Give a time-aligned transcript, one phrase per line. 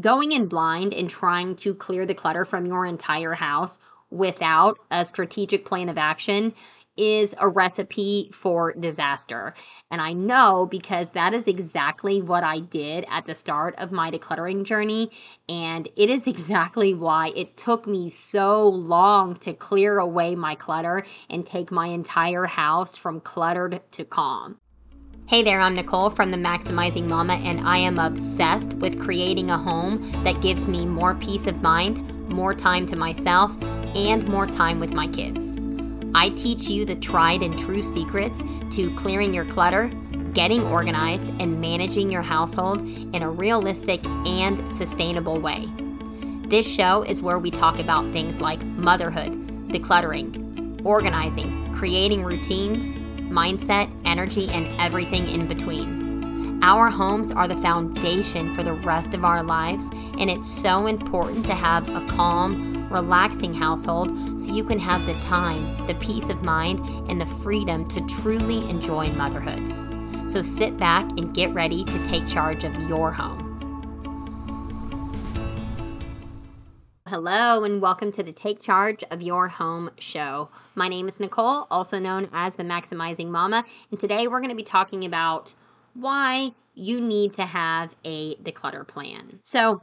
[0.00, 3.78] going in blind and trying to clear the clutter from your entire house
[4.10, 6.54] without a strategic plan of action
[6.96, 9.54] is a recipe for disaster.
[9.90, 14.10] And I know because that is exactly what I did at the start of my
[14.10, 15.10] decluttering journey.
[15.48, 21.04] And it is exactly why it took me so long to clear away my clutter
[21.30, 24.58] and take my entire house from cluttered to calm.
[25.26, 29.56] Hey there, I'm Nicole from the Maximizing Mama, and I am obsessed with creating a
[29.56, 33.56] home that gives me more peace of mind, more time to myself,
[33.94, 35.56] and more time with my kids.
[36.14, 39.88] I teach you the tried and true secrets to clearing your clutter,
[40.34, 45.66] getting organized, and managing your household in a realistic and sustainable way.
[46.46, 49.32] This show is where we talk about things like motherhood,
[49.68, 52.94] decluttering, organizing, creating routines,
[53.32, 56.60] mindset, energy, and everything in between.
[56.62, 61.44] Our homes are the foundation for the rest of our lives, and it's so important
[61.46, 66.42] to have a calm, relaxing household so you can have the time, the peace of
[66.44, 66.78] mind,
[67.10, 70.28] and the freedom to truly enjoy motherhood.
[70.28, 73.51] So sit back and get ready to take charge of your home.
[77.12, 80.48] Hello, and welcome to the Take Charge of Your Home show.
[80.74, 84.56] My name is Nicole, also known as the Maximizing Mama, and today we're going to
[84.56, 85.52] be talking about
[85.92, 89.40] why you need to have a declutter plan.
[89.44, 89.82] So,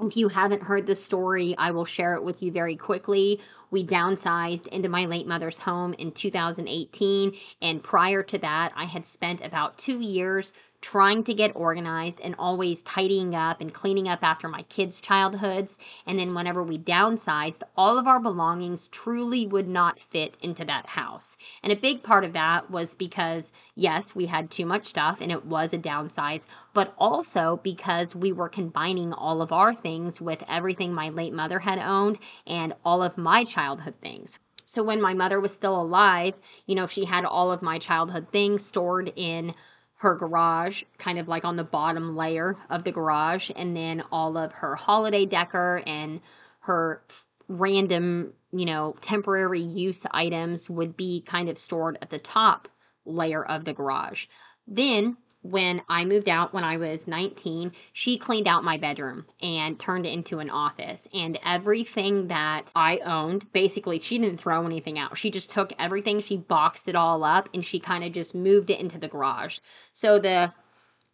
[0.00, 3.40] if you haven't heard the story, I will share it with you very quickly.
[3.72, 7.32] We downsized into my late mother's home in 2018.
[7.60, 12.34] And prior to that, I had spent about two years trying to get organized and
[12.38, 15.78] always tidying up and cleaning up after my kids' childhoods.
[16.06, 20.86] And then whenever we downsized, all of our belongings truly would not fit into that
[20.86, 21.36] house.
[21.62, 25.30] And a big part of that was because, yes, we had too much stuff and
[25.30, 30.42] it was a downsize, but also because we were combining all of our things with
[30.48, 34.38] everything my late mother had owned and all of my childhood things.
[34.64, 38.28] So when my mother was still alive, you know, she had all of my childhood
[38.30, 39.52] things stored in
[40.00, 44.38] her garage, kind of like on the bottom layer of the garage, and then all
[44.38, 46.22] of her holiday decor and
[46.60, 47.02] her
[47.48, 52.66] random, you know, temporary use items would be kind of stored at the top
[53.04, 54.26] layer of the garage.
[54.66, 59.78] Then when I moved out when I was 19, she cleaned out my bedroom and
[59.78, 61.08] turned it into an office.
[61.14, 65.16] And everything that I owned, basically, she didn't throw anything out.
[65.16, 68.70] She just took everything, she boxed it all up, and she kind of just moved
[68.70, 69.60] it into the garage.
[69.92, 70.52] So the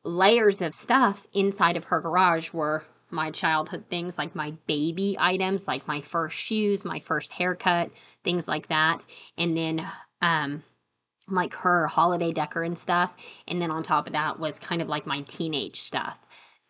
[0.02, 5.68] layers of stuff inside of her garage were my childhood things like my baby items,
[5.68, 7.90] like my first shoes, my first haircut,
[8.24, 9.02] things like that.
[9.38, 9.86] And then,
[10.20, 10.64] um,
[11.28, 13.14] like her holiday decor and stuff.
[13.48, 16.18] And then on top of that was kind of like my teenage stuff.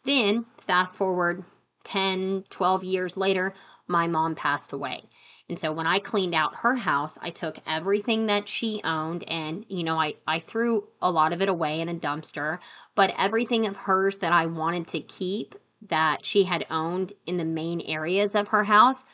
[0.05, 1.45] Then, fast forward
[1.85, 3.55] 10, 12 years later,
[3.87, 5.05] my mom passed away.
[5.49, 9.65] And so when I cleaned out her house, I took everything that she owned and,
[9.69, 12.59] you know, I, I threw a lot of it away in a dumpster,
[12.97, 17.45] but everything of hers that I wanted to keep that she had owned in the
[17.45, 19.05] main areas of her house,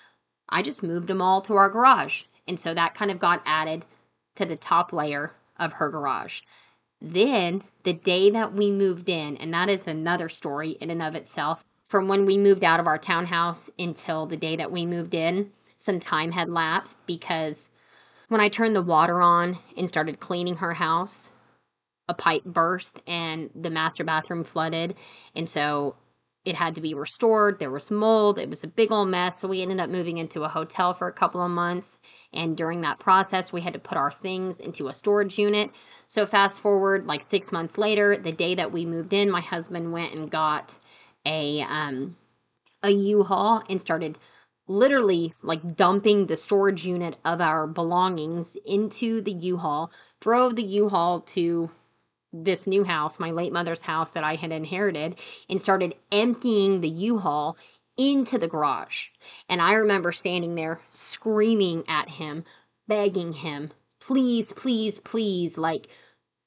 [0.49, 2.23] I just moved them all to our garage.
[2.49, 3.85] And so that kind of got added
[4.37, 6.41] to the top layer of her garage.
[7.01, 11.15] Then, the day that we moved in, and that is another story in and of
[11.15, 15.15] itself, from when we moved out of our townhouse until the day that we moved
[15.15, 17.69] in, some time had lapsed because
[18.29, 21.33] when I turned the water on and started cleaning her house,
[22.09, 24.95] a pipe burst and the master bathroom flooded.
[25.35, 25.97] And so
[26.45, 27.59] it had to be restored.
[27.59, 28.39] There was mold.
[28.39, 29.39] It was a big old mess.
[29.39, 31.99] So we ended up moving into a hotel for a couple of months.
[32.33, 35.71] And during that process, we had to put our things into a storage unit.
[36.09, 39.93] So fast forward like six months later, the day that we moved in, my husband
[39.93, 40.77] went and got
[41.25, 42.17] a um,
[42.83, 44.19] a U-Haul and started
[44.67, 49.93] literally like dumping the storage unit of our belongings into the U-Haul.
[50.21, 51.71] Drove the U-Haul to
[52.33, 56.89] this new house, my late mother's house that I had inherited, and started emptying the
[56.89, 57.57] U Haul
[57.97, 59.09] into the garage.
[59.49, 62.45] And I remember standing there screaming at him,
[62.89, 63.71] begging him,
[64.01, 65.89] please, please, please, like,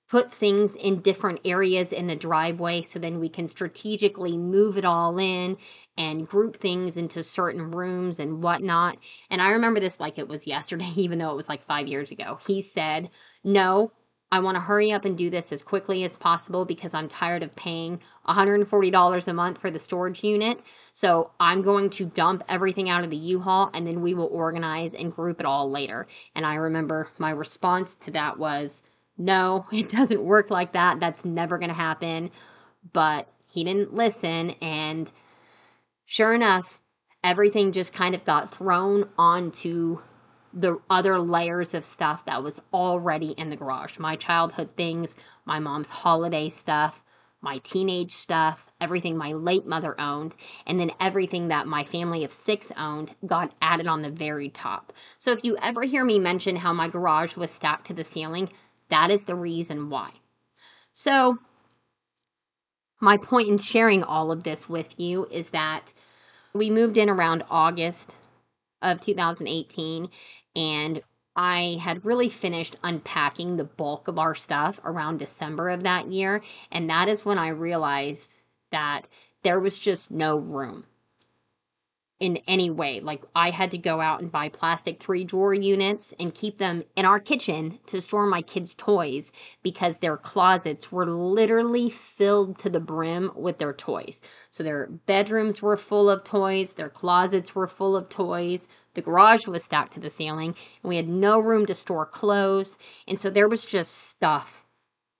[0.09, 4.85] put things in different areas in the driveway so then we can strategically move it
[4.85, 5.57] all in
[5.97, 8.97] and group things into certain rooms and whatnot.
[9.29, 12.11] And I remember this like it was yesterday, even though it was like five years
[12.11, 12.39] ago.
[12.45, 13.09] He said,
[13.43, 13.91] No,
[14.31, 17.43] I want to hurry up and do this as quickly as possible because I'm tired
[17.43, 20.61] of paying $140 a month for the storage unit.
[20.93, 24.93] So I'm going to dump everything out of the U-Haul and then we will organize
[24.93, 26.07] and group it all later.
[26.33, 28.81] And I remember my response to that was,
[29.17, 30.99] no, it doesn't work like that.
[30.99, 32.31] That's never going to happen.
[32.93, 35.09] But he didn't listen and
[36.05, 36.81] Sure enough,
[37.23, 39.99] everything just kind of got thrown onto
[40.55, 43.99] the other layers of stuff that was already in the garage.
[43.99, 47.03] My childhood things, my mom's holiday stuff,
[47.41, 50.35] my teenage stuff, everything my late mother owned,
[50.65, 54.93] and then everything that my family of six owned got added on the very top.
[55.17, 58.49] So if you ever hear me mention how my garage was stacked to the ceiling,
[58.89, 60.11] that is the reason why.
[60.93, 61.37] So,
[63.01, 65.93] my point in sharing all of this with you is that
[66.53, 68.13] we moved in around August
[68.81, 70.09] of 2018
[70.55, 71.01] and
[71.35, 76.41] I had really finished unpacking the bulk of our stuff around December of that year.
[76.71, 78.31] And that is when I realized
[78.71, 79.07] that
[79.43, 80.85] there was just no room
[82.19, 83.01] in any way.
[83.01, 86.83] Like I had to go out and buy plastic three drawer units and keep them
[86.95, 89.33] in our kitchen to store my kids' toys
[89.63, 94.21] because their closets were literally filled to the brim with their toys.
[94.51, 99.45] So their bedrooms were full of toys, their closets were full of toys, the garage
[99.45, 102.77] was stacked to the ceiling, and we had no room to store clothes.
[103.07, 104.65] And so there was just stuff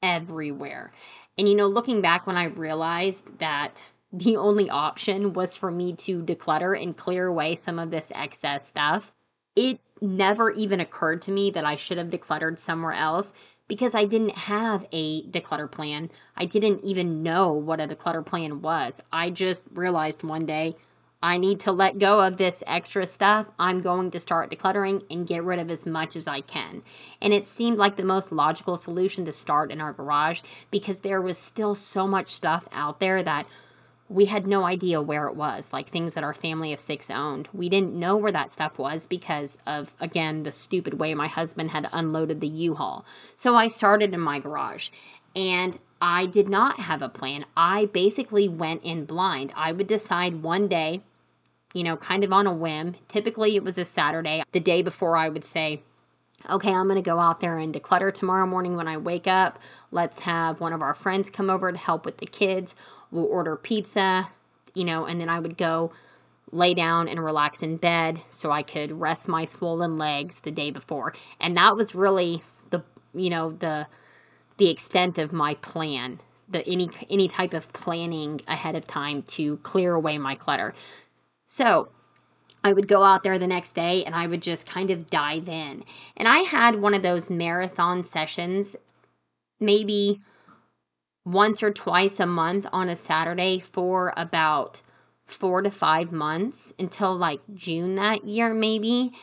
[0.02, 0.94] everywhere.
[1.38, 5.94] And you know, looking back when I realized that the only option was for me
[5.94, 9.14] to declutter and clear away some of this excess stuff.
[9.56, 13.34] It never even occurred to me that I should have decluttered somewhere else
[13.68, 16.12] because I didn't have a declutter plan.
[16.36, 19.02] I didn't even know what a declutter plan was.
[19.12, 20.76] I just realized one day
[21.24, 23.48] I need to let go of this extra stuff.
[23.58, 26.84] I'm going to start decluttering and get rid of as much as I can.
[27.20, 31.22] And it seemed like the most logical solution to start in our garage because there
[31.22, 33.48] was still so much stuff out there that
[34.08, 37.50] we had no idea where it was, like things that our family of six owned.
[37.54, 41.72] We didn't know where that stuff was because of, again, the stupid way my husband
[41.72, 43.04] had unloaded the U Haul.
[43.36, 44.90] So I started in my garage
[45.36, 47.46] and I did not have a plan.
[47.58, 49.52] I basically went in blind.
[49.56, 51.02] I would decide one day,
[51.74, 52.96] you know, kind of on a whim.
[53.08, 54.44] Typically it was a Saturday.
[54.52, 55.82] The day before, I would say,
[56.50, 59.60] okay, I'm going to go out there and declutter tomorrow morning when I wake up.
[59.92, 62.76] Let's have one of our friends come over to help with the kids
[63.12, 64.30] we'll order pizza,
[64.74, 65.92] you know, and then I would go
[66.52, 70.72] lay down and relax in bed so I could rest my swollen legs the day
[70.72, 71.14] before.
[71.40, 72.84] And that was really the
[73.14, 73.88] you know the
[74.58, 79.58] the extent of my plan, the any any type of planning ahead of time to
[79.58, 80.74] clear away my clutter.
[81.48, 81.90] So,
[82.66, 85.48] I would go out there the next day and I would just kind of dive
[85.48, 85.84] in.
[86.18, 88.76] And I had one of those marathon sessions
[89.60, 90.20] maybe
[91.24, 94.82] once or twice a month on a Saturday for about
[95.28, 99.14] four to five months until like June that year, maybe.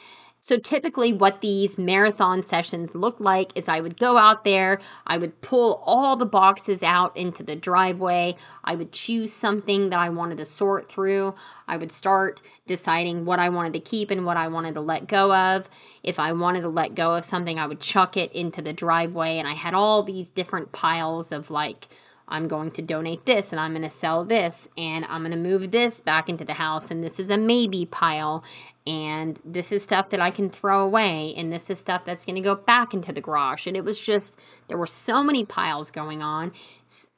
[0.45, 5.17] So, typically, what these marathon sessions look like is I would go out there, I
[5.17, 8.35] would pull all the boxes out into the driveway,
[8.65, 11.37] I would choose something that I wanted to sort through,
[11.69, 15.07] I would start deciding what I wanted to keep and what I wanted to let
[15.07, 15.71] go of.
[16.03, 19.39] If I wanted to let go of something, I would chuck it into the driveway,
[19.39, 21.87] and I had all these different piles of like,
[22.33, 25.37] I'm going to donate this and I'm going to sell this and I'm going to
[25.37, 28.43] move this back into the house and this is a maybe pile.
[28.87, 32.37] And this is stuff that I can throw away and this is stuff that's going
[32.37, 33.67] to go back into the garage.
[33.67, 34.35] And it was just
[34.69, 36.53] there were so many piles going on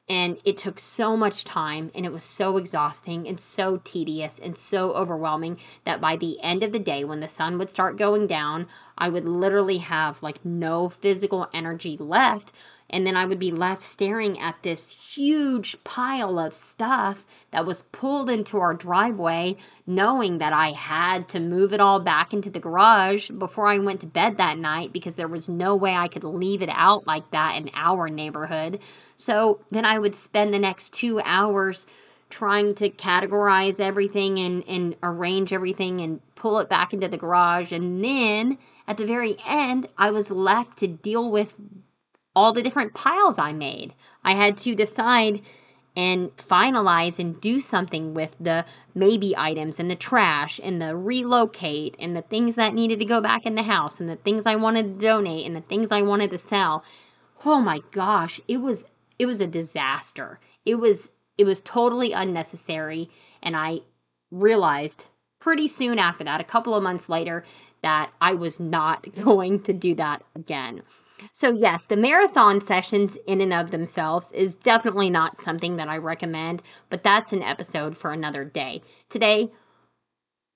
[0.08, 4.58] and it took so much time and it was so exhausting and so tedious and
[4.58, 8.27] so overwhelming that by the end of the day when the sun would start going
[8.27, 8.67] down
[8.98, 12.53] I would literally have like no physical energy left
[12.94, 17.82] and then I would be left staring at this huge pile of stuff that was
[17.91, 22.60] pulled into our driveway, knowing that I had to move it all back into the
[22.60, 26.22] garage before I went to bed that night because there was no way I could
[26.22, 28.79] leave it out like that in our neighborhood.
[29.17, 31.86] So then I would spend the next two hours
[32.31, 37.72] trying to categorize everything and, and arrange everything and pull it back into the garage.
[37.72, 41.55] And then at the very end, I was left to deal with
[42.34, 43.94] all the different piles I made.
[44.24, 45.41] I had to decide
[45.96, 48.64] and finalize and do something with the
[48.94, 53.20] maybe items and the trash and the relocate and the things that needed to go
[53.20, 56.03] back in the house and the things I wanted to donate and the things I
[56.03, 56.84] wanted to sell.
[57.44, 58.84] Oh my gosh, it was
[59.19, 60.41] it was a disaster.
[60.67, 63.08] It was it was totally unnecessary
[63.41, 63.81] and I
[64.32, 65.06] realized
[65.38, 67.44] pretty soon after that, a couple of months later,
[67.82, 70.82] that I was not going to do that again.
[71.33, 75.97] So, yes, the marathon sessions in and of themselves is definitely not something that I
[75.97, 78.83] recommend, but that's an episode for another day.
[79.09, 79.51] Today,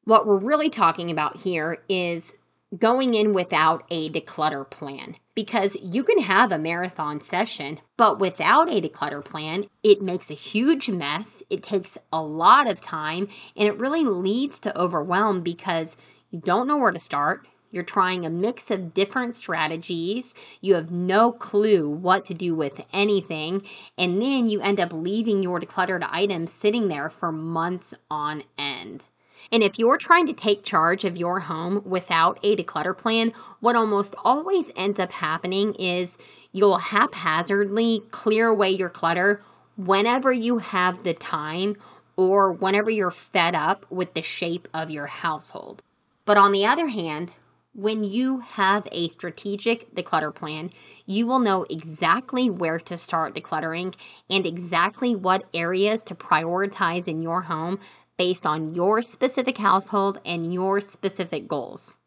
[0.05, 2.33] what we're really talking about here is
[2.77, 8.69] going in without a declutter plan because you can have a marathon session, but without
[8.69, 11.43] a declutter plan, it makes a huge mess.
[11.49, 15.97] It takes a lot of time and it really leads to overwhelm because
[16.31, 17.47] you don't know where to start.
[17.70, 20.34] You're trying a mix of different strategies.
[20.60, 23.62] You have no clue what to do with anything.
[23.96, 29.04] And then you end up leaving your decluttered items sitting there for months on end.
[29.52, 33.76] And if you're trying to take charge of your home without a declutter plan, what
[33.76, 36.18] almost always ends up happening is
[36.52, 39.42] you'll haphazardly clear away your clutter
[39.76, 41.76] whenever you have the time
[42.16, 45.82] or whenever you're fed up with the shape of your household.
[46.25, 47.32] But on the other hand,
[47.78, 50.68] when you have a strategic declutter plan,
[51.06, 53.94] you will know exactly where to start decluttering
[54.28, 57.78] and exactly what areas to prioritize in your home
[58.16, 62.00] based on your specific household and your specific goals.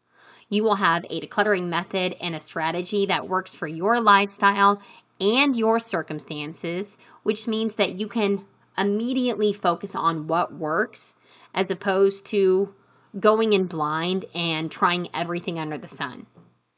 [0.50, 4.82] You will have a decluttering method and a strategy that works for your lifestyle
[5.18, 8.44] and your circumstances, which means that you can
[8.76, 11.14] immediately focus on what works
[11.54, 12.74] as opposed to
[13.18, 16.26] going in blind and trying everything under the sun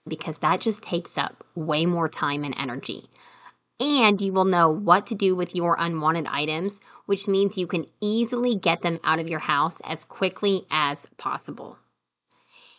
[0.06, 3.08] because that just takes up way more time and energy
[3.80, 7.86] and you will know what to do with your unwanted items, which means you can
[8.00, 11.78] easily get them out of your house as quickly as possible.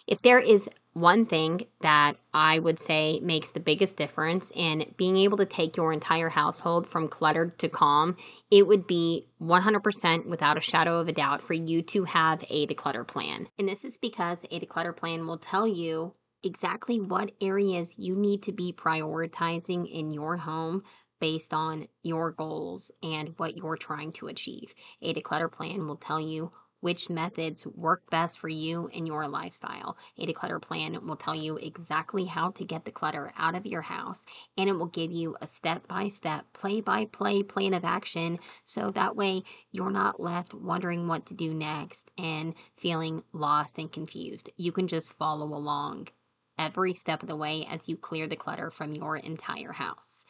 [0.08, 5.18] If there is one thing that I would say makes the biggest difference in being
[5.18, 8.16] able to take your entire household from cluttered to calm,
[8.50, 12.68] it would be 100% without a shadow of a doubt for you to have a
[12.68, 13.48] declutter plan.
[13.58, 18.44] And this is because a declutter plan will tell you exactly what areas you need
[18.44, 20.84] to be prioritizing in your home
[21.20, 24.76] based on your goals and what you're trying to achieve.
[25.02, 29.98] A declutter plan will tell you which methods work best for you and your lifestyle.
[30.18, 33.82] A declutter plan will tell you exactly how to get the clutter out of your
[33.82, 34.26] house
[34.58, 38.40] and it will give you a step by step, play by play plan of action
[38.64, 43.92] so that way you're not left wondering what to do next and feeling lost and
[43.92, 44.50] confused.
[44.58, 46.10] You can just follow along
[46.58, 50.24] every step of the way as you clear the clutter from your entire house.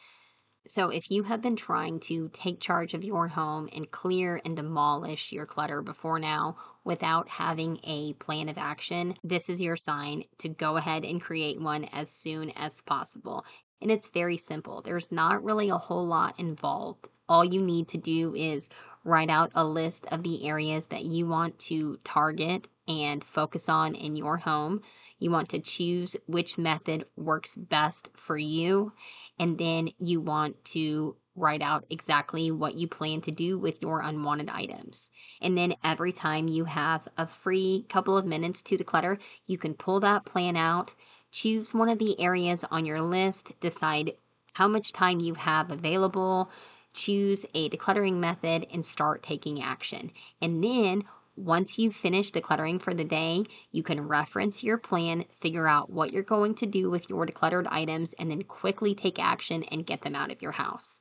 [0.68, 4.56] So, if you have been trying to take charge of your home and clear and
[4.56, 10.24] demolish your clutter before now without having a plan of action, this is your sign
[10.38, 13.44] to go ahead and create one as soon as possible.
[13.80, 17.08] And it's very simple, there's not really a whole lot involved.
[17.28, 18.68] All you need to do is
[19.04, 23.94] write out a list of the areas that you want to target and focus on
[23.94, 24.82] in your home.
[25.18, 28.92] You want to choose which method works best for you.
[29.38, 34.00] And then you want to write out exactly what you plan to do with your
[34.00, 35.10] unwanted items.
[35.40, 39.74] And then every time you have a free couple of minutes to declutter, you can
[39.74, 40.94] pull that plan out,
[41.30, 44.12] choose one of the areas on your list, decide
[44.54, 46.50] how much time you have available,
[46.94, 50.10] choose a decluttering method, and start taking action.
[50.40, 51.02] And then
[51.36, 56.12] once you've finished decluttering for the day, you can reference your plan, figure out what
[56.12, 60.02] you're going to do with your decluttered items, and then quickly take action and get
[60.02, 60.98] them out of your house.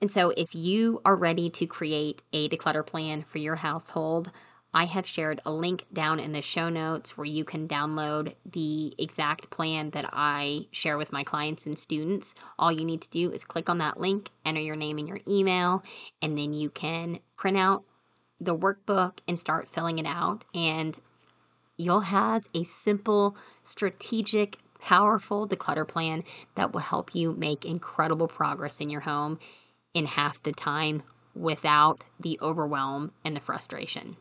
[0.00, 4.30] And so, if you are ready to create a declutter plan for your household,
[4.76, 8.92] I have shared a link down in the show notes where you can download the
[8.98, 12.34] exact plan that I share with my clients and students.
[12.58, 15.20] All you need to do is click on that link, enter your name and your
[15.28, 15.84] email,
[16.20, 17.84] and then you can print out
[18.44, 20.44] the workbook and start filling it out.
[20.54, 20.96] And
[21.76, 26.24] you'll have a simple, strategic, powerful declutter plan
[26.54, 29.38] that will help you make incredible progress in your home
[29.94, 31.02] in half the time
[31.34, 34.16] without the overwhelm and the frustration.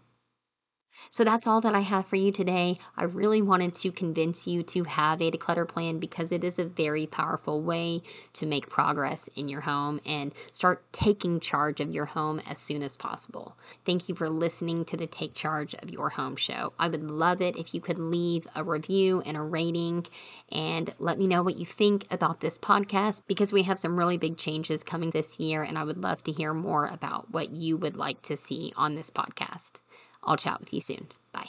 [1.09, 2.77] So that's all that I have for you today.
[2.97, 6.65] I really wanted to convince you to have a declutter plan because it is a
[6.65, 8.01] very powerful way
[8.33, 12.83] to make progress in your home and start taking charge of your home as soon
[12.83, 13.57] as possible.
[13.85, 16.73] Thank you for listening to the Take Charge of Your Home show.
[16.79, 20.05] I would love it if you could leave a review and a rating
[20.51, 24.17] and let me know what you think about this podcast because we have some really
[24.17, 27.77] big changes coming this year and I would love to hear more about what you
[27.77, 29.82] would like to see on this podcast.
[30.25, 31.07] I'll chat with you soon.
[31.33, 31.41] Bye.